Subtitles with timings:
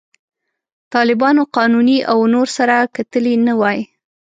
[0.93, 3.79] طالبانو، قانوني او نور سره کتلي نه وای.